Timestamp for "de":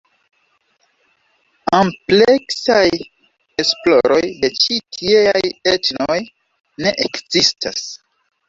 4.45-4.51